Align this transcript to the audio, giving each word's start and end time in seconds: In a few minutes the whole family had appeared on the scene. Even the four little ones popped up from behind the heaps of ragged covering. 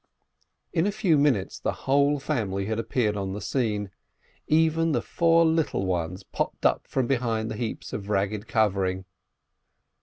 In 0.73 0.87
a 0.87 0.91
few 0.91 1.15
minutes 1.15 1.59
the 1.59 1.73
whole 1.85 2.17
family 2.17 2.65
had 2.65 2.79
appeared 2.79 3.15
on 3.15 3.33
the 3.33 3.39
scene. 3.39 3.91
Even 4.47 4.93
the 4.93 5.01
four 5.03 5.45
little 5.45 5.85
ones 5.85 6.23
popped 6.23 6.65
up 6.65 6.87
from 6.87 7.05
behind 7.05 7.51
the 7.51 7.55
heaps 7.55 7.93
of 7.93 8.09
ragged 8.09 8.47
covering. 8.47 9.05